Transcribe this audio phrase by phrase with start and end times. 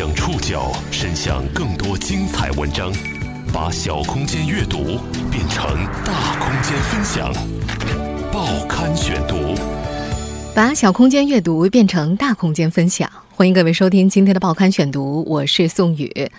[0.00, 2.90] 将触角伸向更多精彩文章，
[3.52, 4.98] 把小空间阅读
[5.30, 7.30] 变成大空间分享。
[8.32, 9.54] 报刊选读，
[10.54, 13.12] 把小空间阅读变成大空间分享。
[13.28, 16.30] 欢迎各位收听今天的报刊选读，我是宋宇。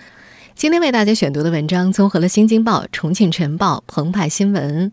[0.56, 4.90] 今天为大家选读的文章综合了《新京报》《重庆晨报》《澎湃新闻》、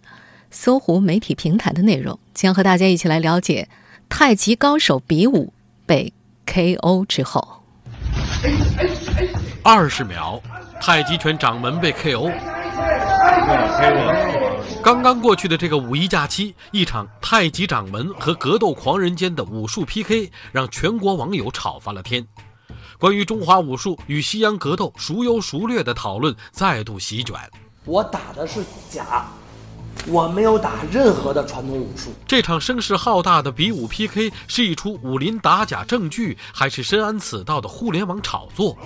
[0.50, 3.66] 搜狐媒体平台的内容，将和大家一起来了解
[4.10, 5.54] 太极高手比武
[5.86, 6.12] 被
[6.44, 7.57] KO 之后。
[9.62, 10.40] 二十秒，
[10.80, 12.32] 太极拳掌门被 KO。
[14.82, 22.26] 刚刚过去的这个五一假期，一场太极掌门和格斗狂人间的武术 PK，让全国网友吵翻了天。
[22.98, 27.36] 关于中华武术与西洋格斗孰优孰劣的讨论再度席卷。
[27.84, 29.26] 我打的是假。
[30.06, 32.10] 我没有打任何的传统武术。
[32.26, 38.76] 这场声势浩大的比武 PK 是一出武林打假正剧，还是深谙此道的互联网炒作？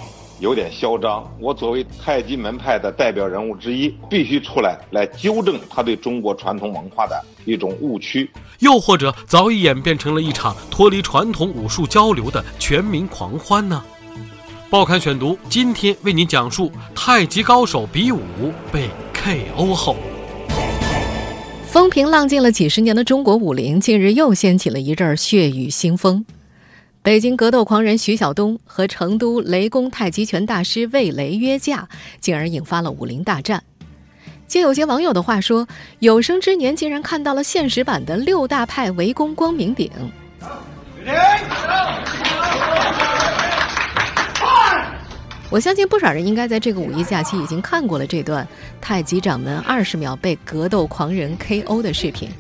[0.41, 1.25] 有点嚣张。
[1.39, 8.29] 我作为太极门派的代表人物之一，必须出来来纠正他对中国传统文化的一种误区。
[8.59, 13.85] 又或者早已演变成了一场脱离传统武术交流的全民狂欢呢？
[14.69, 18.21] 报刊选读今天为您讲述太极高手比武
[18.73, 19.97] 被 KO 后。
[21.73, 26.23] 风平浪静了几十年的中国武林，近日又掀起了一阵血雨腥风。
[27.01, 31.89] 北京格斗狂人徐晓东和成都雷公太极拳大师魏雷约架，
[32.21, 33.65] 进而引发了武林大战。
[34.47, 35.67] 借有些网友的话说，
[36.01, 39.91] 有生之年竟然看到了现实版的六大派围攻光明顶。
[45.53, 48.49] 我相信不少人应该在这个五一假期已经看过了这段
[48.81, 52.31] 太极掌门二十秒被格斗狂人 KO 的视频。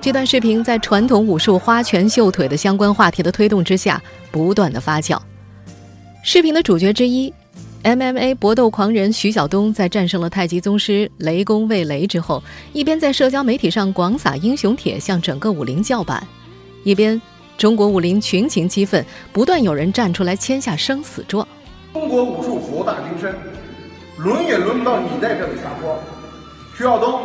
[0.00, 5.20] 这段视频在传统武术花拳绣腿的相关话题的推动之下，不断的发酵。
[6.22, 7.30] 视频的主角之一。
[7.84, 12.40] MMA 搏斗狂人徐晓东在战胜了太极宗师雷公魏雷之后，
[12.72, 16.24] 一边在社交媒体上广撒英雄帖向整个武林叫板，
[16.84, 17.20] 一边
[17.58, 21.46] 中国武林群情激愤，不断有人站出来签下生死状。
[21.92, 23.34] 中国武术博大精深，
[24.16, 25.98] 轮也轮不到你在这里撒泼。
[26.78, 27.20] 徐晓东，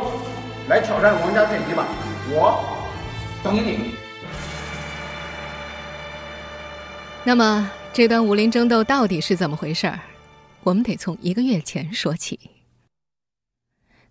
[0.68, 1.86] 来挑战王家太极吧，
[2.32, 2.60] 我
[3.44, 3.92] 等你。
[7.24, 10.00] 那么这段武林争斗到底是怎么回事儿？
[10.68, 12.38] 我们得从一个月前说起。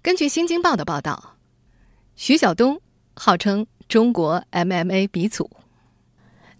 [0.00, 1.36] 根据《新京报》的报道，
[2.14, 2.80] 徐晓东
[3.12, 5.50] 号称中国 MMA 鼻祖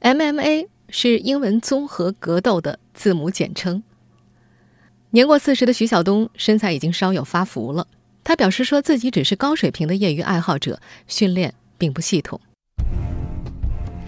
[0.03, 3.83] ，MMA 是英文综合格斗的字母简称。
[5.13, 7.89] 年过四十的徐晓东身材已经稍有发福了，
[8.23, 12.39] 他表示说自己只是高水平的业余爱好者，训练并不系统。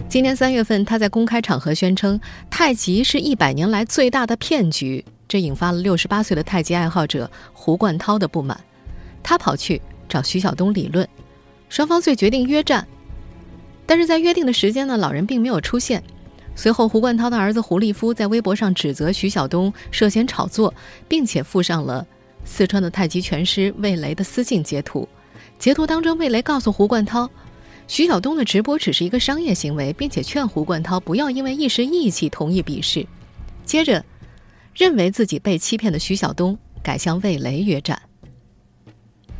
[0.07, 5.03] 今年三月份，他在公开场合宣称太极是一百年来最大的骗局。
[5.29, 8.59] 这引发了六十八岁的太极爱好者胡冠涛的不满，
[9.21, 9.79] 他跑去
[10.09, 11.07] 找徐晓东理论，
[11.69, 12.85] 双方遂决定约战。
[13.85, 16.03] 但是在约定的时间呢，老人并没有出现。
[16.55, 20.73] 随后，胡冠涛的儿子胡立夫在微博上指责徐晓东涉嫌炒作，
[21.07, 22.05] 并且附上了
[22.43, 25.07] 四川的太极拳师魏雷的私信截图。
[25.59, 27.29] 截图当中，魏雷告诉胡冠涛，
[27.87, 33.05] 徐晓东的直播只是一个商业行为，并且劝胡冠涛不要因为一时义气同意比试。
[33.63, 34.03] 接着。
[34.73, 38.01] 认为自己被欺骗的徐晓东改向魏雷约战。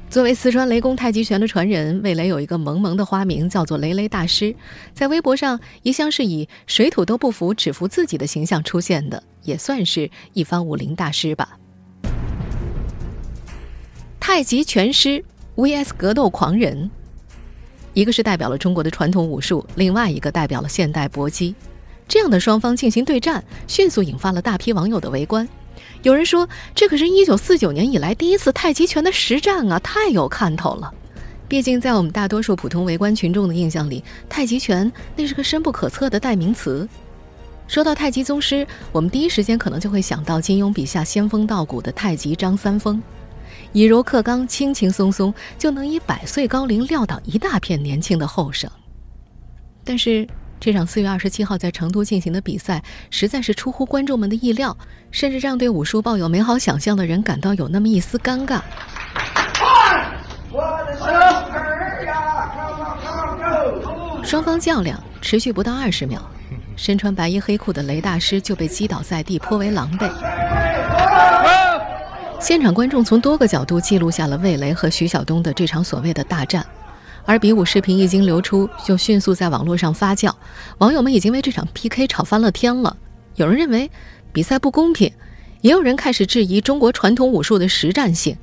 [0.09, 4.55] 作为四川雷公太极拳的传人，魏雷有一个萌萌的花名，叫做“雷雷大师”。
[4.91, 11.59] 在微博上一向是以水土都不服，只服自己的形象出现的，也算是一方武林大师吧。
[14.19, 15.23] 太极拳师
[15.55, 16.89] VS 格斗狂人，
[17.93, 21.53] 一个是代表了中国的传统武术，另外一个代表了现代搏击。
[22.09, 25.47] 这样的双方进行对战，迅速引发了大批网友的围观。
[26.01, 30.91] 有人说，这可是一九四九年以来第一次太极拳的实战啊，太有看头了。
[31.47, 36.89] 毕竟，在我们大多数普通围观群众的印象里，太极拳那是个深不可测的代名词。
[37.67, 42.99] 说到太极宗师，我们第一时间可能就会想到金庸笔下仙风道骨的太极张三丰，
[43.71, 48.67] 以柔克刚，轻轻松松就能以百岁高龄撂倒一大片年轻的后生。
[49.83, 50.27] 但是。
[50.59, 54.77] 这场四月二十七号在成都进行的比赛，实在是出乎观众们的意料，
[55.09, 58.59] 甚至让对武术抱有美好想象的人感到有那么一丝尴尬。
[64.21, 66.21] 双方较量持续不到二十秒，
[66.75, 70.11] 身穿白衣黑裤的雷大师就被击倒在地，颇为狼狈。
[72.39, 76.65] 现场观众从多个角度记录下了魏雷和徐晓东的这场所谓的大战。
[77.29, 80.33] 而比武视频一经流出，就迅速在网络上发酵，
[80.79, 82.97] 网友们已经为这场 PK 吵翻了天了。
[83.35, 83.91] 有人认为
[84.33, 85.13] 比赛不公平，
[85.61, 88.35] 也有人开始质疑中国传统武术的实战性。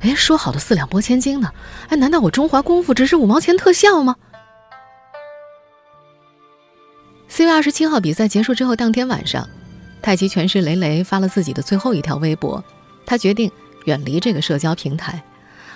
[0.00, 1.50] 哎，说好的四两拨千斤呢？
[1.88, 4.14] 哎，难道我中华功夫只是五毛钱特效吗？
[7.28, 9.48] 四月二十七号比赛结束之后，当天晚上，
[10.02, 12.62] 太极拳师雷雷发了自己的最后一条微博，
[13.06, 13.50] 他决定
[13.86, 15.24] 远离这个社交平台。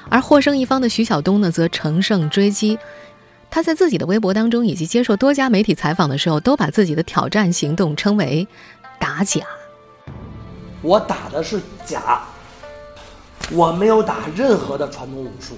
[0.09, 2.79] 而获胜一方的徐晓东呢，则乘胜追击。
[3.51, 8.49] 他在自己的微博当中以及接受多家媒体采访的时候，都把自己的挑战行动称为
[8.99, 9.43] “打假”。
[10.81, 12.23] 我打的是假，
[13.51, 15.55] 我没有打任何的传统武术，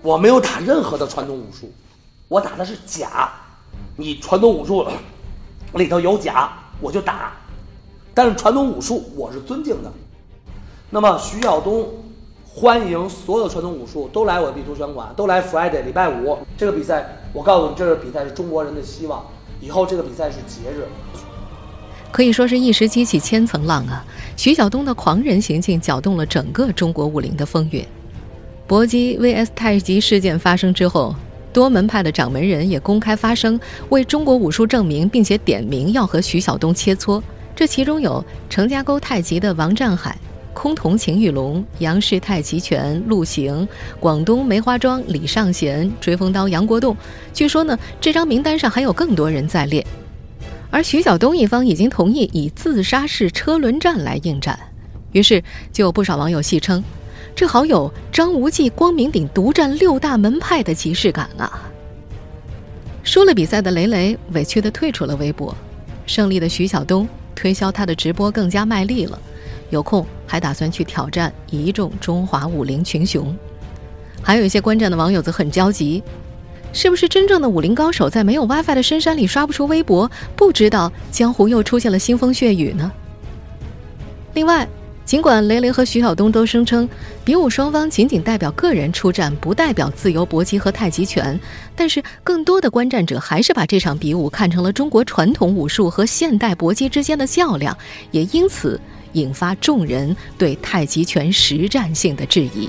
[0.00, 1.70] 我没有打任何的传统武术，
[2.28, 3.30] 我打的是假。
[3.96, 4.86] 你传统武术
[5.74, 6.50] 里头有假，
[6.80, 7.32] 我就打。
[8.14, 9.92] 但是传统武术我是尊敬的。
[10.88, 11.86] 那么徐晓东。
[12.58, 17.06] 欢迎所有传统武术都来我的地图拳馆，都来 Friday 礼拜五这个比赛。
[17.34, 19.22] 我告诉你，这个比赛是中国人的希望，
[19.60, 20.86] 以后这个比赛是节日，
[22.10, 24.02] 可以说是一时激起千层浪啊！
[24.38, 27.84] 徐晓东的狂人行径搅动了整个中国武林的风云。
[28.66, 31.14] 搏击 VS 太极事件发生之后，
[31.52, 33.60] 多门派的掌门人也公开发声，
[33.90, 37.22] 为中国武术证明，并且点名要和徐晓东切磋。
[37.54, 40.18] 这其中有程家沟太极的王占海。
[40.56, 43.68] 崆峒秦玉龙、杨氏太极拳陆行、
[44.00, 46.96] 广东梅花桩李尚贤、追风刀杨国栋，
[47.34, 49.86] 据说呢，这张名单上还有更多人在列。
[50.70, 54.58] 而徐晓东一方已经同意以自杀式车轮战来应战，
[55.12, 56.82] 于是就有不少网友戏称，
[57.34, 61.70] 这好有张无忌光明顶独占六大门派的即视感啊！
[63.04, 65.54] 输了比赛的雷雷委屈地退出了微博，
[66.06, 69.18] 胜利的徐晓东推销他的直播更加卖力了。
[69.70, 73.36] 有空还打算去挑战一众中华武林群雄，
[74.22, 76.02] 还有一些观战的网友则很焦急：
[76.72, 82.92] 是不是真正的武林高手在没有 WiFi 的深山里刷不出微博，不知道江湖又出现了腥风血雨呢？
[84.34, 84.68] 另外，
[85.04, 86.88] 尽管雷雷和徐晓东都声称
[87.24, 91.38] 比武双方仅仅代表个人出战，不代表自由搏击和太极拳，
[91.74, 97.76] 但是更多的观战者还是把这场比武看成了中国传统武术和现代搏击之间的较量，
[98.10, 98.80] 也因此。
[99.12, 102.68] 引发众人对太极拳实战性的质疑。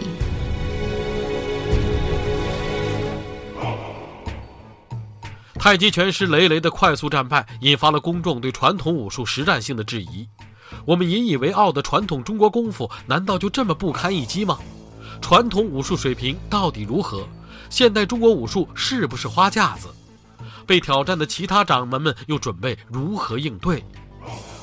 [5.60, 10.28] 太极拳师雷雷的快速战败，引发了公众对传统武术实战性的质疑。
[10.86, 14.60] 我们引以为傲的传统中国功夫，难道就这么不堪一击吗？
[15.22, 17.28] 传统武术水平到底如何？
[17.70, 19.90] 现代中国武术是不是花架子？
[20.66, 23.84] 被挑战的其他掌门们又准备如何应对？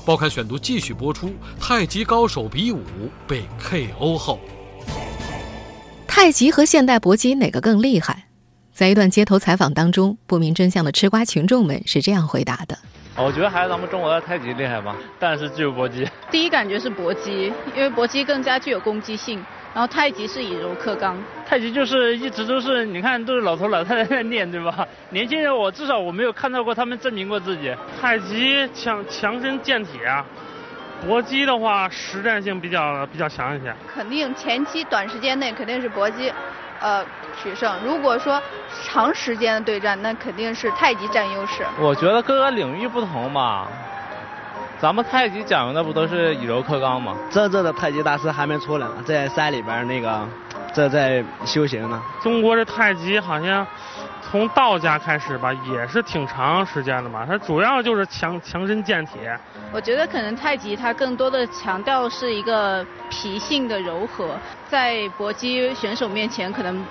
[0.04, 1.32] 报刊选读继续播出。
[1.58, 2.82] 太极高手比武
[3.26, 4.38] 被 KO 后，
[6.06, 8.26] 太极和现代搏击哪个更厉害？
[8.70, 12.76] 在一段街头采访当中，不明真相的吃瓜群众们是这样回答的
[13.16, 16.06] ：“我觉得还是咱们中国的太极厉害吧，但是具有搏击。
[16.30, 19.42] 第一感觉是搏击，因为搏击更加具有攻击性。”
[19.74, 24.86] 然后太极是以柔克刚，太极就是一直都是你看都是老头老太太在练对吧？
[25.10, 27.74] 年轻人我至少我没有看到过他们证明过自己。
[28.00, 30.24] 太极强强身健体啊，
[31.04, 33.74] 搏击的话实战性比较比较强一些。
[33.92, 36.32] 肯定前期短时间内肯定是搏击，
[36.80, 37.04] 呃
[37.42, 37.76] 取胜。
[37.84, 38.40] 如果说
[38.84, 41.64] 长时间的对战，那肯定是太极占优势。
[41.80, 43.68] 我觉得各个领域不同吧。
[44.80, 47.16] 咱们太极讲究的不都是以柔克刚吗？
[47.30, 50.28] 真正的太极大师还没出来呢，在山里边那个，
[50.74, 52.02] 这在修行呢。
[52.20, 53.66] 中国的太极好像
[54.30, 57.24] 从道家开始吧，也是挺长时间的吧。
[57.26, 59.12] 它主要就是强强身健体。
[59.72, 64.36] 我觉得可能太极它更多的强调是一个脾性的柔和，
[64.68, 66.84] 在搏击选手面前可能。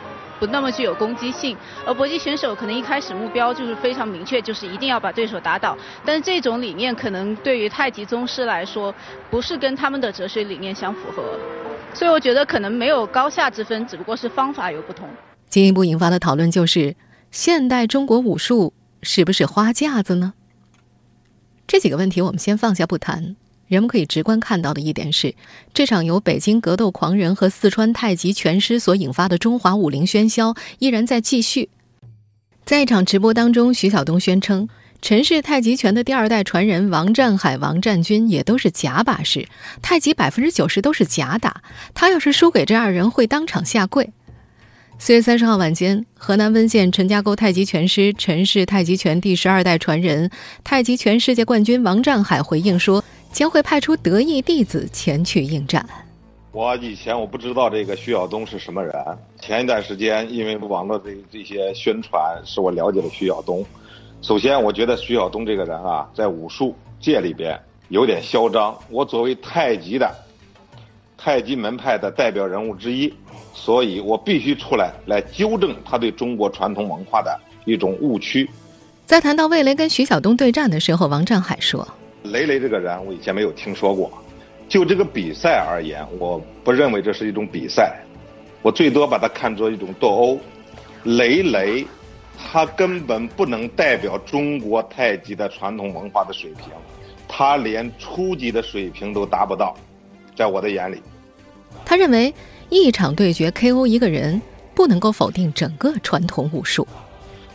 [0.43, 1.55] 不那么具有攻击性，
[1.87, 5.77] 而搏击选手可能一开始目标就是非常明确，就是一定要把对手打倒。
[6.03, 8.93] 但是这种理念可能对于太极宗师来说，
[9.29, 11.39] 不是跟他们的哲学理念相符合，
[11.93, 15.07] 所以我觉得可能没有高下之分，只不过是方法有不同。
[15.47, 16.97] 进一步引发的讨论就是：
[17.31, 20.33] 现代中国武术是不是花架子呢？
[21.65, 23.37] 这几个问题我们先放下不谈。
[23.73, 25.33] 人们可以直观看到的一点是，
[25.73, 31.69] 这场由北京格斗狂人和四川太极拳师所引发的中华武林喧嚣依然在继续。
[32.63, 34.69] 在一场直播当中，徐晓东宣称，
[35.01, 39.47] 陈氏太极拳的第二代传人王占海、王占军也都是假把式，
[39.81, 41.63] 太极百分之九十都是假打。
[41.95, 44.11] 他要是输给这二人，会当场下跪。
[44.99, 50.29] 四月三十号晚间，河南温县陈家沟太极拳师陈氏太极拳第十二代传人、
[50.63, 53.03] 太极拳世界冠军王占海回应说。
[53.33, 55.85] 将会派出得意弟子前去应战。
[56.51, 58.93] 我以前我不知道这个徐晓东是什么人，
[59.41, 63.65] 前一段时间因为网络的这些宣传，使我了解了徐晓东。
[64.21, 67.59] 首先，我觉得徐晓东这个人啊，在武术界里边
[67.89, 68.77] 有点嚣张。
[68.89, 70.09] 我作为太极的
[71.17, 73.11] 太极门派的代表人物之一，
[73.55, 78.47] 所以我必须出来来纠正他对中国传统文化的一种误区。
[79.07, 81.85] 在谈到魏雷跟徐晓东对战的时候，王占海说
[82.23, 84.11] ：“雷雷这个人，我以前没有听说过。”
[84.69, 87.95] 就这个比赛而言，我不认为这是一种比赛，
[88.61, 90.39] 我最多把它看作一种斗殴。
[91.03, 91.85] 雷雷，
[92.37, 96.69] 他根本不能代表中国太极的传统文化的水平，
[97.27, 99.75] 他连初级的水平都达不到，
[100.33, 101.01] 在我的眼里。
[101.85, 102.33] 他认为
[102.69, 104.41] 一场对决 KO 一个人，
[104.73, 106.87] 不能够否定整个传统武术。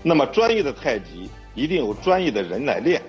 [0.02, 3.00] 那么专业的太极一定有专业的人来练。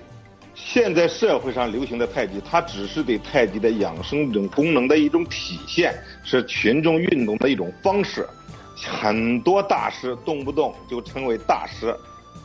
[0.64, 8.28] 现在社会上流行的太极，它只是对太极的养生这种功能的一种体现，是群众运动的一种方式。
[8.76, 11.94] 很多大师动不动就称为大师，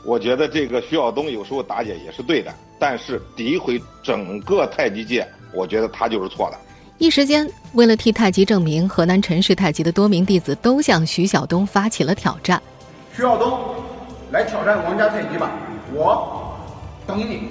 [0.03, 6.57] 我觉得这个徐晓东有时候打野也是对的，但是诋毁整个太极界，我觉得他就是错的。
[6.97, 12.61] 一时间，为了替太极证明，河南陈氏太极的多名弟子都向徐晓东发起了挑战。
[13.15, 13.75] 徐晓东，
[14.31, 15.51] 来挑战王家太极吧，
[15.93, 16.57] 我
[17.05, 17.49] 等你。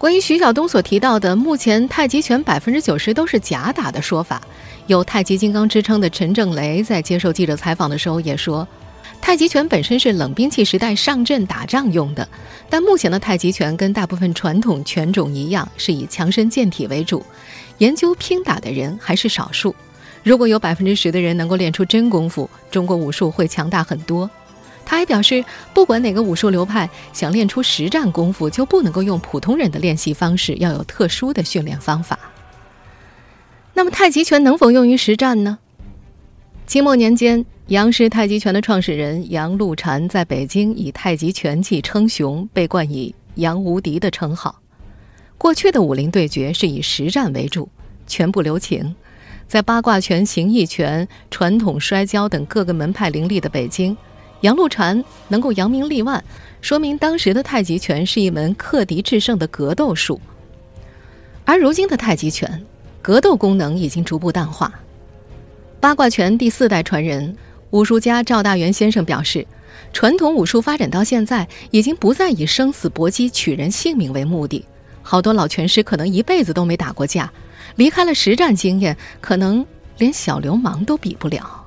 [0.00, 4.40] 关于徐晓东所提到的目前太极拳百分之九十都是假打的说法，
[4.86, 8.66] 有太极金刚之称的陈正雷在接受记者采访的时候也说，
[9.20, 12.26] 太极拳本身是冷兵器时代上阵打仗用的，
[12.70, 17.22] 但目前的太极拳跟大部分传统拳种一样，是以强身健体为主，
[17.76, 19.76] 研究拼打的人还是少数。
[20.22, 24.30] 如果有百分之十的人能够练出真功夫，中国武术会强大很多。
[24.90, 32.18] 他还表示，不管哪个武术流派想练出实战功夫，就不能够用普通人的练习方式，要有特殊的训练方法。
[33.72, 35.60] 那么，太极拳能否用于实战呢？
[36.66, 44.60] 清末年间，杨氏太极拳的创始人杨露禅在北京以太极拳技称雄，被冠以“杨无敌”的称号。
[45.38, 47.68] 过去的武林对决是以实战为主，
[48.08, 48.96] 拳不留情。
[49.46, 53.96] 在八卦拳、形意拳、传统摔跤等各个门派林立的北京。
[54.40, 56.22] 杨露禅能够扬名立万，
[56.60, 60.20] 说明当时的太极拳是一门克敌制胜的格斗术。
[61.44, 62.64] 而如今的太极拳，
[63.02, 64.72] 格斗功能已经逐步淡化。
[65.78, 67.36] 八卦拳第四代传人、
[67.70, 69.46] 武术家赵大元先生表示，
[69.92, 74.64] 传统武术发展到现在，已经不再以生死搏击、取人性命为目的。
[75.02, 77.30] 好多老拳师可能一辈子都没打过架，
[77.76, 79.64] 离开了实战经验，可能
[79.98, 81.66] 连小流氓都比不了。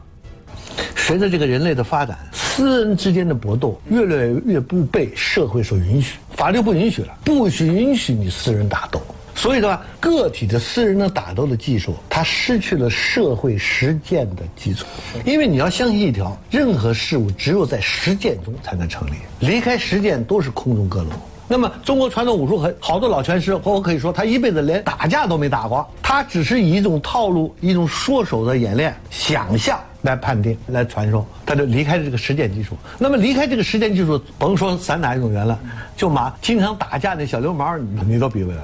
[0.95, 2.17] 随着这个人类的发展，
[2.55, 9.01] 私人之间的搏斗越来越不被社会所允许，法律不允许了，不许允许你私人打斗。
[9.33, 14.85] 所以的话，个体的私人的打斗的技术，它失去了社会实践的基础。
[15.25, 21.09] 因为你要相信一条，任何事物只有在实践中才能成立，离开实践都是空中阁楼。
[21.53, 29.79] 那么，中国传统武术很好多老拳师，我可以说，他一辈子连打架都没打过，他只是以一种套路、一种说手的演练、想象。
[30.01, 32.75] 来判定，来传授，他就离开了这个实践技术。
[32.97, 35.59] 那么离开这个实践技术，甭说散打运动员了，
[35.95, 37.79] 就马经常打架那小流氓，
[38.09, 38.57] 你都比不了。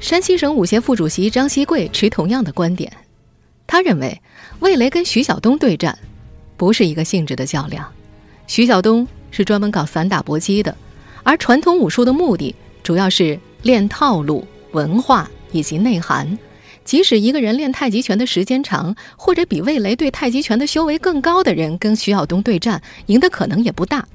[0.00, 2.90] 山西省武协副主席张锡贵持同样的观点，
[3.66, 4.18] 他认为
[4.60, 5.98] 魏雷跟徐晓东对战，
[6.56, 7.86] 不是一个性质的较量。
[8.46, 10.74] 徐晓东是专门搞散打搏击的，
[11.24, 12.54] 而传统武术的目的
[12.84, 16.38] 主要是练套路、文化以及内涵。
[16.84, 24.06] 即使一个人练太极拳的时间长，或者比魏雷对太极拳的修为更高的人跟徐晓东对战，赢的可能也不大，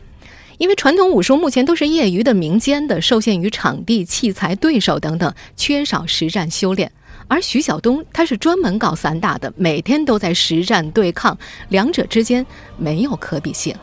[0.60, 6.92] 因为传统武术目前都是业余的、民间的，受限于场地、器材、对手等等，缺少实战修炼。
[7.28, 11.36] 而徐晓东他是专门搞散打的，每天都在实战对抗，
[11.70, 12.46] 两者之间
[12.78, 13.75] 没有可比性。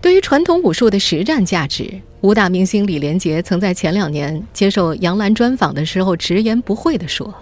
[0.00, 7.34] 对于传统武术的实战价值，武打明星李连杰曾在前两年接受杨澜专访的时候直言不讳地说：“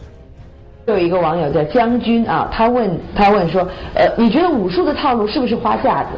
[0.86, 6.10] 有一个网友叫将军啊，他问他问说，呃，你觉得武术的套路是不是花架子？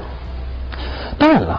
[1.18, 1.54] 当然了，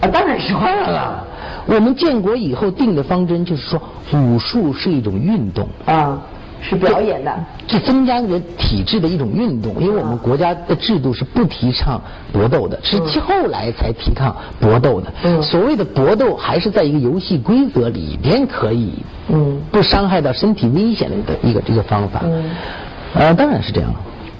[0.00, 1.26] 啊，当然是花架了。
[1.66, 3.82] 我们建国以后定的方针就是说，
[4.12, 6.22] 武术是一种运动啊。”
[6.62, 7.32] 是表演的，
[7.68, 9.74] 是增加你的体质的一种运动。
[9.80, 12.00] 因为我们国家的制度是不提倡
[12.32, 15.42] 搏斗的，是后来才提倡搏斗的。
[15.42, 18.94] 所谓的搏斗，还是在一个游戏规则里边可以，
[19.28, 22.22] 嗯不伤害到身体危险的一个一个方法。
[23.14, 23.94] 呃，当然是这样。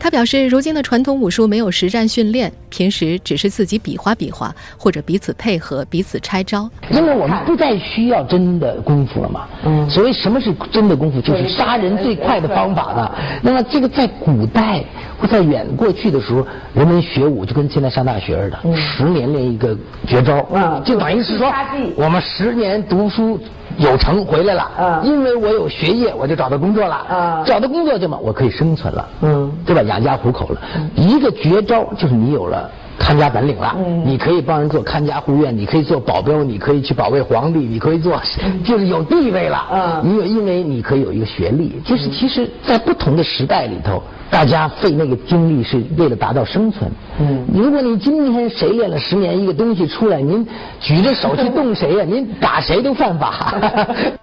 [0.04, 6.70] 他表示，如今的传统武术没有实战训练，平时只是自己比划比划，或者彼此配合、彼此拆招。
[6.90, 9.46] 因为我们不再需要真的功夫了嘛。
[9.64, 9.88] 嗯。
[9.88, 13.18] 所谓什么是真的功夫，就是杀人最快的方法了。
[13.40, 14.84] 那么这个在古代
[15.18, 19.74] 或在远过去的时候，人们学武就跟现在上大学似的，十年练一个
[20.06, 21.50] 绝招，啊，就等于是说
[21.96, 23.40] 我们十年读书。
[23.78, 29.82] 有成回来了，啊，因为我有学业，我就找到工作了，啊，找到工作对吗，我可以生存了，嗯，对吧？
[29.82, 30.60] 养家糊口了，
[30.94, 38.20] 一个绝招就是你有了看家本领了，嗯，你可以帮人做看家护院，你可以做保镖，你可以去保卫皇帝，你可以做，
[38.64, 44.02] 就是有地位了，嗯，你有，因为你可以有一个学历，就是其实，在不同的时代里头。
[44.30, 46.90] 大家费那个精力是为了达到生存。
[47.20, 50.44] 嗯，如果你今天谁练了十年一个东西出来，您
[50.80, 52.04] 举着手去动谁呀？
[52.08, 53.54] 您打谁都犯法。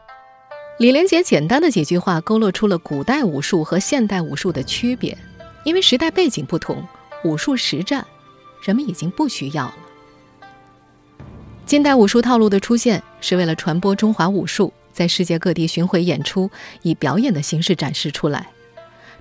[0.80, 5.18] 李连杰简单的几句话勾勒出了古代武术和现代武术的区别，
[5.64, 6.76] 因为时代背景不同，
[7.24, 8.06] 武术实战
[8.62, 9.76] 人们已经不需要了。
[11.66, 16.50] 近代武术套路的出现是为了传播中华武术，在世界各地巡回演出，
[16.82, 18.48] 以表演的形式展示出来。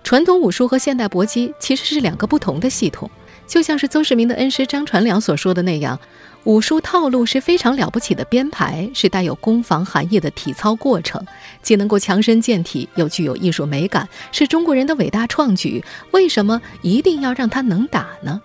[0.03, 3.09] 传统武术和现代搏击其实是两个不同的系统，
[3.47, 6.01] 就像是邹市明的恩师张传良所说的那样，
[6.45, 11.25] 武术套路是非常了不起的编排，是带有攻防含义的体操过程，
[11.63, 15.85] 既能够强身健体，又具有艺术美感，是中国人的伟大创举。
[16.13, 18.41] 为什么一定要让他能打呢？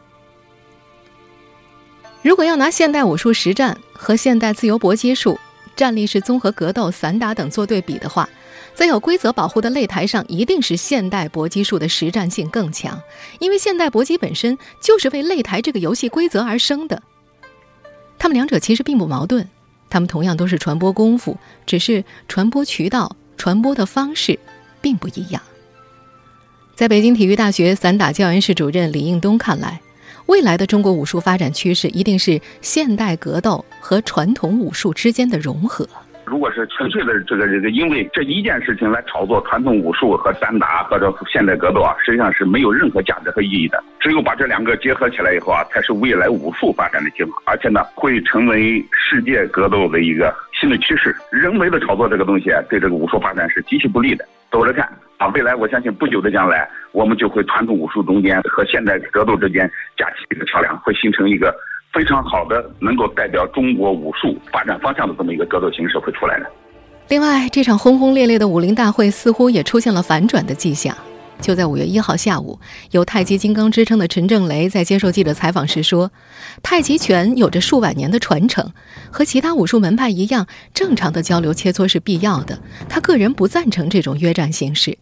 [2.25, 5.39] 如果要拿现代武术实战和现代自由搏击术、
[5.75, 8.27] 站立式综合格斗、散打等做对比的话，
[8.73, 12.99] 在有规则保护的擂台上，一定是现代搏击术的实战性更强，
[13.37, 16.99] 因为现代搏击本身就是为擂台这个游戏规则而生的。
[18.17, 19.47] 他们两者其实并不矛盾，
[19.87, 24.39] 他们同样都是传播功夫，只是传播渠道、传播的方式
[24.81, 25.39] 并不一样。
[26.73, 29.79] 在北京体育大学散打教研室主任李应东看来，
[30.27, 35.87] 未来的中国武术发展趋势一定是现代格斗和传统武术之间的融合。
[36.25, 43.81] 如果是纯粹的这个这个，因为这一件事情来炒作传统武术和散打或者现代格斗啊，实际上是没有任何价值和意义的。
[43.99, 51.15] 只有把这两个结合起来以后啊，才是未来武术发展的计划，而且呢，会成为世界格斗的一个新的趋势。
[51.31, 54.25] 人为的炒作这个东西，对这个武术发展是极其不利的。
[54.51, 61.55] 走着看啊，未来我相信不久的将来，我们就会传统武术中间和现代格斗之间架起一个桥梁，会形成一个。
[61.95, 66.45] 非常好的，能够代表中国武术发展方向的这么一个格斗形式会出来的。
[67.07, 70.93] 另外，这场轰轰烈烈的武林大会似乎也出现了反转的迹象。
[71.39, 72.59] 就在五月一号下午，
[72.91, 76.11] 有太极金刚之称的陈正雷在接受记者采访时说
[76.63, 78.69] ：“太极拳有着数百年的传承，
[79.09, 82.57] 和其他武术门派一样，正常的交流切磋是必要的。
[82.89, 84.97] 他个人不赞成这种约战形式。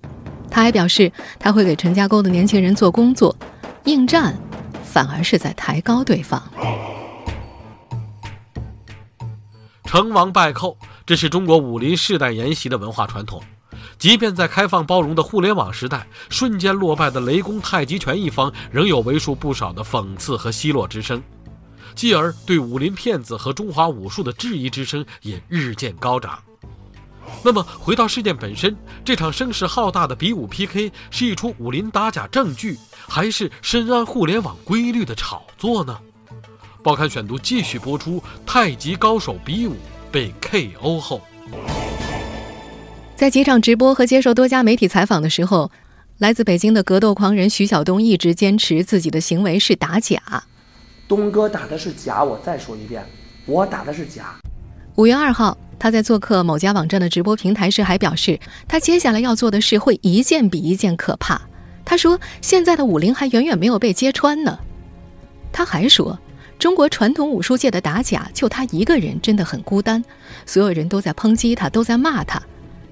[0.50, 3.36] 他还表示，他会给陈家沟的年轻人做工作，
[3.86, 4.36] 应战。”
[4.94, 6.40] 反而是在抬高对方。
[9.86, 13.42] 成王败寇，这是中国武林世代沿袭的文化传统。
[13.98, 21.24] 即便在开放包容的互联网时代，瞬间落败的雷公太极拳一方，仍有为数不少的讽刺和奚落之声。
[21.96, 26.38] 继而，对武林骗子和中华武术的质疑之声也日渐高涨。
[27.42, 35.98] 那么，回到事件本身，这场声势浩大的比武 PK 是一出武林打假正剧，还是深谙互联网规律的炒作呢？
[36.84, 39.76] 报刊选读继续播出：太极高手比武
[40.12, 41.22] 被 KO 后，
[43.16, 45.72] 在几场直播和接受多家媒体采访的时候，
[46.18, 50.44] 来自北京的格斗狂人徐晓东一直坚持自己的行为是打假。
[51.08, 53.06] 东哥打的是假，我再说一遍，
[53.46, 54.36] 我打的是假。
[54.96, 55.58] 五月二号。
[55.80, 61.42] 他在做客某家网站的直播平台时，还表示，他接下来要做的事会一件比一件可怕。
[61.84, 64.58] 他说，现在的武林还远远没有被揭穿呢。
[65.52, 66.18] 他还说，
[66.58, 70.02] 中国传统武术界的打假，就他一个人真的很孤单，
[70.46, 72.42] 所有人都在抨击他，都在骂他。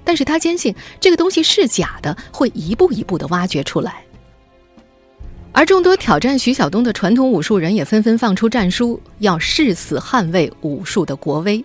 [0.04, 4.04] 但是他坚信，这个东西是假的，会一步一步的挖掘出来。
[5.54, 11.64] 而众多挑战徐晓东的传统武术人也纷纷放出战书，要誓死捍卫武术的国威。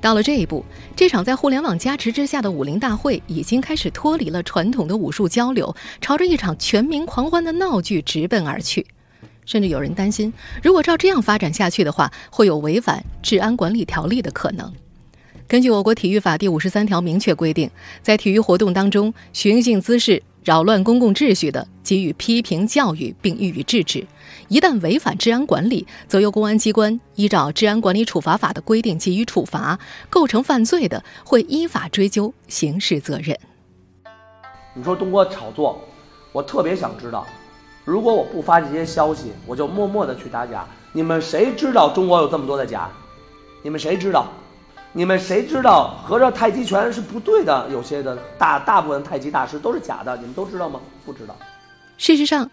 [0.00, 8.86] 到了这一步，这场在互联网加持之下的武林大会已经开始脱离了传统的武术交流，朝着一场全民狂欢的闹剧直奔而去。
[9.44, 10.32] 甚至有人担心，
[10.62, 14.72] 如果照这样发展下去的话，会有违反治安管理条例的可能。
[15.48, 17.70] 根据我国体育法第五十三条明确规定，
[18.02, 20.22] 在体育活动当中寻衅滋事。
[20.44, 24.06] 扰乱公共秩序的，给予批评教育并予以制止；
[24.48, 29.78] 一旦违反治安管理，则由公安机关依照《治安管理处罚法》的规定给予处罚。
[30.08, 33.36] 构成犯罪的，会依法追究刑事责任。
[34.74, 35.80] 你说东哥炒作，
[36.32, 37.26] 我特别想知道，
[37.84, 42.88] 如果我不发这些消息，我就默默的去打假，你们谁知道中国有这么多的假？
[43.62, 44.28] 你们谁知道？
[44.92, 45.98] 你们谁知道？
[46.04, 50.80] 合着太极拳是不对的，有些的大大部分太极大师都是假的，你们都知道吗？
[51.04, 51.34] 不知道。
[51.98, 52.48] 事实上，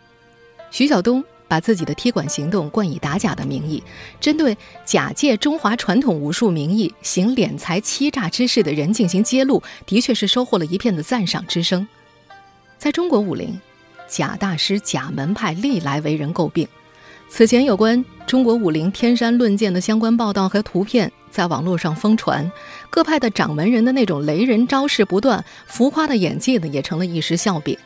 [0.71, 1.23] 徐晓东
[1.54, 3.84] 把自己的踢馆行动冠以打假的名义，
[4.20, 11.88] 针对假借中华传统武术名义行敛财欺诈之事的人进行揭露，的确是收获了一片的赞赏之声。
[12.80, 13.56] 在中国武林，
[14.08, 16.68] 假大师、假门派历来为人诟病。
[17.30, 22.52] 此前有关中国武林天山论剑的相关报道和图片在网络上疯传，
[22.89, 27.78] 各派的掌门人的那种雷人招式不断、浮夸的演技呢，也成了一时笑柄。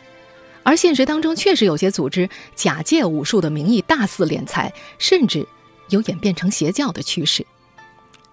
[0.68, 5.48] 而现实当中，确实有些组织假借武术的名义大肆敛财，甚至
[5.88, 7.48] 有演变成邪教的趋势。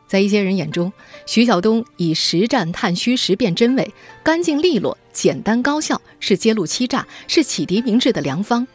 [0.09, 0.93] 在一些人眼中，
[1.27, 3.89] 徐晓东以实战探虚实辨真伪，
[4.25, 8.67] 干净利落、简单高效，是揭露欺诈、是启迪明智的良方。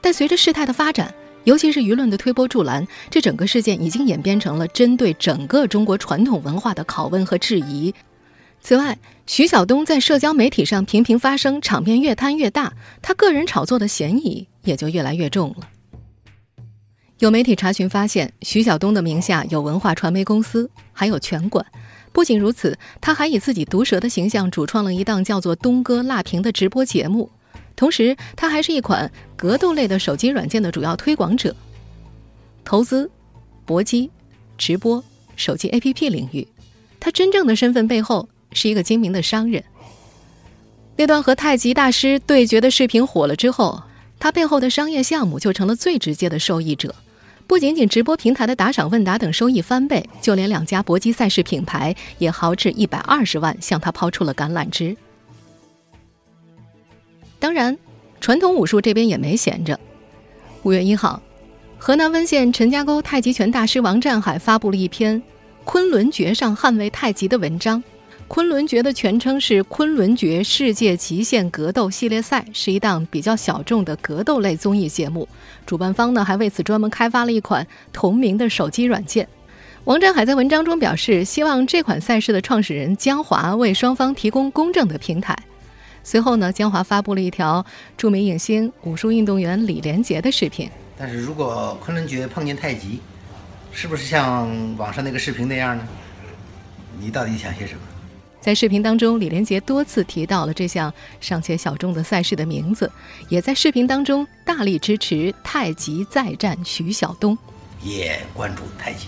[0.00, 7.92] 但随着事态的发展，尤其是舆论的推波助澜，这整个事件已经演变成了针对整个中国传统文化的拷问和质疑。
[8.62, 8.96] 此外，
[9.26, 12.72] 徐晓东在社交媒体上频频发声，场面越摊越大，
[13.02, 15.68] 他个人炒作的嫌疑也就越来越重了。
[17.18, 21.66] 有媒体查询发现，徐晓东的名下有文化传媒公司，还有拳馆。
[22.12, 27.28] 不仅如此，他还以自己毒舌的形象主创了一档叫做“东哥辣评”的直播节目。
[27.74, 31.54] 同时，他还是一款格斗类的手机软件的主要推广者。
[32.64, 33.10] 投资、
[33.64, 34.08] 搏击、
[34.56, 35.02] 直播、
[35.34, 36.46] 手机 APP 领域，
[37.00, 39.62] 他真正的身份背后是一个精明的商人。
[40.96, 43.82] 那段和太极大师对决的视频火了之后，
[44.18, 46.94] 他背后的商业项目就成了最直接的受益者。
[47.46, 54.96] 不仅仅直播平台的打赏问答等收益翻倍，就连两家搏击赛事品牌也豪掷一百二十万向他抛出了橄榄枝。
[57.38, 57.76] 当然，
[58.20, 59.78] 传统武术这边也没闲着。
[60.62, 61.20] 五月一号，
[61.78, 65.20] 河南温县陈家沟太极拳大师王占海发布了一篇
[65.64, 67.82] 《昆仑决上捍卫太极》的文章。
[68.34, 75.28] 昆仑决的全称是昆仑决世界极限格斗系列赛，是一档比较小众的格斗类综艺节目。
[75.66, 79.28] 主办方呢还为此专门开发了一款同名的手机软件。
[79.84, 85.36] 王占海在文章中表示，希望这款赛事的创始人江华为双方提供公正的平台。
[86.02, 87.62] 随后呢，江华发布了一条
[87.98, 90.70] 著名影星、武术运动员李连杰的视频。
[90.96, 92.98] 但是如果昆仑决碰见太极，
[93.72, 95.86] 是不是像网上那个视频那样呢？
[96.98, 97.80] 你到底想些什么？
[98.42, 102.90] 在视频当中，李连杰多次提到了这项尚且小众的赛事的名字，
[103.28, 107.38] 也在视频当中大力支持太极再战徐晓东，
[107.82, 109.06] 也关注太极。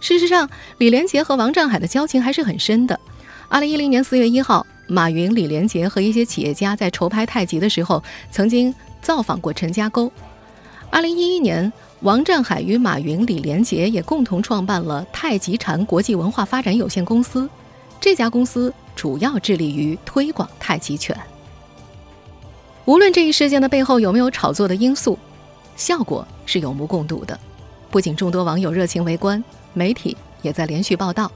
[0.00, 3.00] 事实上，李连杰和王占海的交情还是很深的。
[3.48, 4.66] 二零一零年四月一号。
[4.92, 10.10] 马云、李连杰和一些企业家在筹拍太极的时候，曾经造访过陈家沟。
[10.90, 17.48] 二零一一年，王占海与马云、李连杰也共同创办了太极禅国际文化发展有限公司。
[18.00, 21.16] 这家公司主要致力于推广太极拳。
[22.86, 25.18] 无论这一事件的背后有没有炒作的因素，
[25.76, 27.38] 效果是有目共睹的。
[27.90, 29.42] 不仅众多网友热情围观，
[29.74, 31.30] 媒体也在连续报道，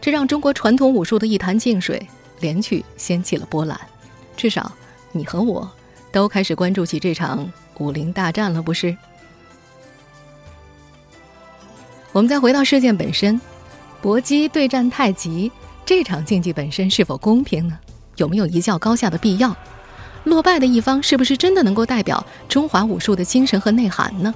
[0.00, 2.06] 这让中国传统武术的一潭静水。
[2.40, 3.78] 连续掀起了波澜，
[4.36, 4.70] 至少
[5.12, 5.70] 你和我
[6.12, 8.94] 都开始关注起这场武林大战了，不是？
[12.12, 13.40] 我们再回到事件本身，
[14.02, 15.50] 搏击对战太极
[15.86, 17.78] 这场竞技本身是否公平呢？
[18.16, 19.54] 有没有一较高下的必要？
[20.24, 24.34] 落败的一方是不是真的能够代表中华武术的精神和内涵呢？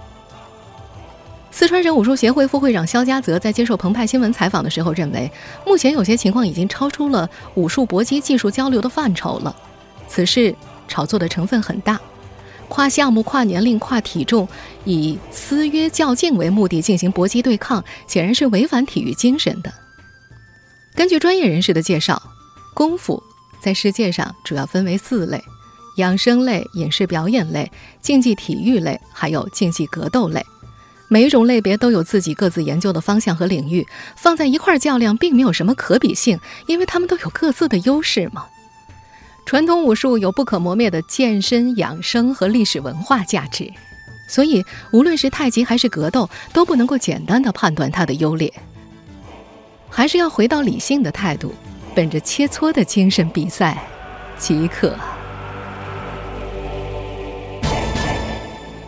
[1.50, 5.30] 四川省武术协会副会长肖家泽在接受澎湃新闻采访的时候认为，
[5.66, 9.56] 目前有些情况已经超出了武术搏击技术交流的范畴了。
[10.06, 10.54] 此事
[10.86, 11.98] 炒作的成分很大，
[12.68, 14.46] 跨项目、跨年龄、跨体重，
[14.84, 19.72] 以私约较劲为目的进行搏击对抗，显然是违反体育精神的。
[20.98, 22.20] 根据专业人士的介绍，
[22.74, 23.22] 功夫
[23.60, 25.40] 在世界上主要分为四类：
[25.94, 27.70] 养生类、影视表演类、
[28.02, 30.44] 竞技体育类，还有竞技格斗类。
[31.06, 38.46] 每一种类别都有自己各自研究的方向和领域，放在一块儿较量，并没有什么可比性，因为他们都有各自的优势嘛。
[39.46, 43.72] 传统武术有不可磨灭的健身养生和历史文化价值，
[44.28, 48.52] 所以无论是太极还是格斗，都不能够简单的判断它的优劣，
[49.90, 51.52] 还是要回到理性的态度，
[51.94, 53.82] 本着切磋的精神比赛
[54.38, 54.94] 即可。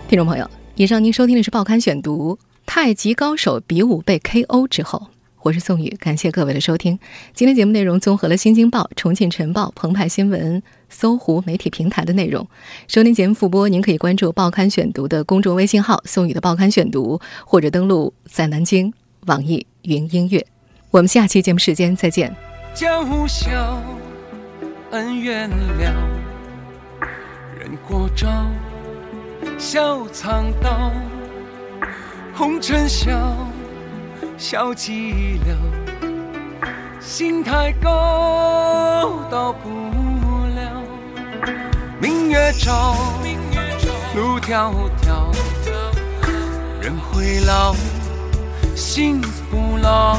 [0.09, 0.49] 听众朋友。
[0.77, 2.35] 以上您收听的是《报刊选读》，
[2.65, 5.09] 太极高手比武被 KO 之后，
[5.43, 6.99] 我是宋宇，感谢各位的收听。
[7.35, 12.47] 今天节目内容综合了《新京报》、重庆晨报、澎湃新闻、搜狐媒体平台的内容。
[12.89, 18.91] 收听节目复播，您可以关注《报刊选读》的公众微信号“宋宇的报刊选读”，或者登录在南京
[19.27, 20.47] 网易云音乐。
[20.91, 22.35] 我们下期节目时间再见。
[22.75, 23.81] 江湖笑，
[24.91, 25.93] 恩怨了，
[27.59, 28.29] 人过招，
[29.57, 30.91] 笑藏刀，
[32.35, 33.11] 红尘笑。
[34.37, 35.55] 笑寂寥，
[36.99, 39.69] 心太高到不
[40.57, 40.83] 了。
[42.01, 42.97] 明月照，
[44.17, 44.73] 路迢
[45.03, 45.31] 迢，
[46.81, 47.75] 人会老，
[48.75, 50.17] 心不老。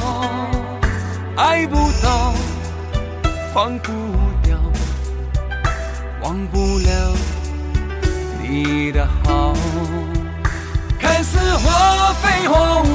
[1.35, 2.33] 爱不到，
[3.53, 3.91] 放不
[4.43, 4.57] 掉，
[6.21, 7.13] 忘不了
[8.41, 9.53] 你的好。
[10.99, 12.85] 看似花非花雾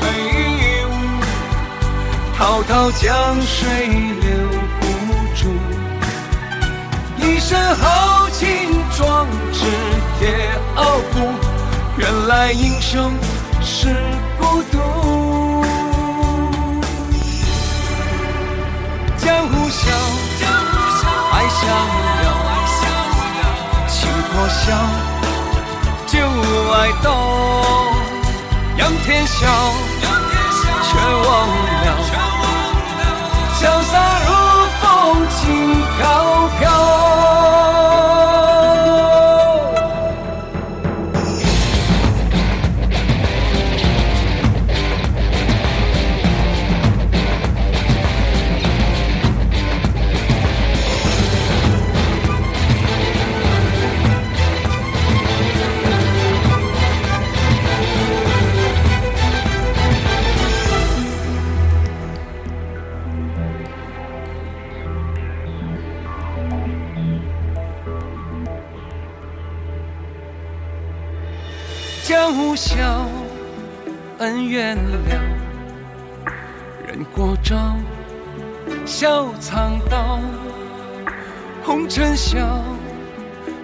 [0.00, 0.88] 非雾。
[2.36, 3.10] 滔滔江
[3.42, 4.48] 水留
[4.80, 4.86] 不
[5.34, 5.48] 住，
[7.16, 9.64] 一身豪情壮志
[10.20, 11.32] 也傲骨。
[11.96, 13.12] 原来英雄
[13.60, 13.88] 是
[14.38, 14.97] 孤独。
[19.28, 19.90] 江湖笑，
[21.32, 21.60] 爱逍
[22.24, 22.26] 遥，
[23.86, 24.64] 情破晓，
[26.06, 26.16] 酒
[26.72, 27.06] 爱倒，
[28.78, 29.46] 仰天笑，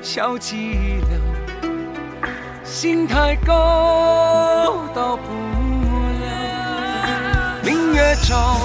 [0.04, 1.18] 笑寂寥，
[2.62, 5.32] 心太高到不
[6.20, 7.56] 了。
[7.64, 8.60] 明月照，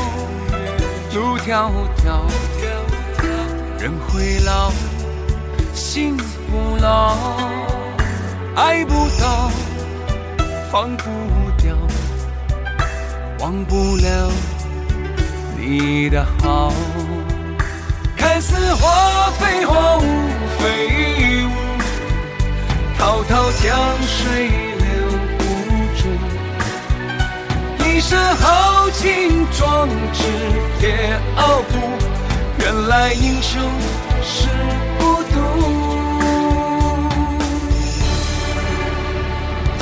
[1.13, 1.71] 路迢
[2.03, 2.19] 迢，
[3.79, 4.69] 人会老，
[5.73, 7.15] 心不老。
[8.55, 9.49] 爱不到。
[10.69, 11.03] 放不
[11.57, 11.73] 掉，
[13.39, 14.29] 忘不了
[15.57, 16.71] 你的好。
[18.15, 20.03] 看似花非花，雾
[20.59, 21.18] 非雾，
[22.99, 24.85] 滔滔江水留
[25.37, 25.41] 不
[25.95, 26.01] 住。
[27.85, 30.21] 一身豪情壮志
[30.81, 31.73] 也傲骨，
[32.59, 33.61] 原来英雄
[34.21, 34.49] 是
[34.99, 35.35] 孤独。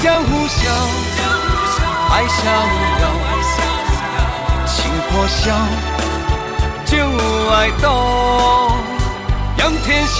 [0.03, 0.69] 江湖笑，
[2.11, 2.39] 爱逍
[3.01, 3.03] 遥，
[4.67, 4.75] 情
[5.09, 5.51] 破晓，
[6.85, 6.95] 旧
[7.51, 7.85] 爱动，
[9.57, 10.17] 仰天笑，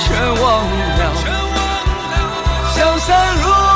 [0.00, 0.44] 却忘
[0.98, 1.33] 了
[2.74, 3.73] 潇洒如。